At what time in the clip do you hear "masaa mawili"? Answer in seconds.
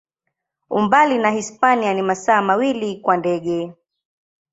2.01-2.95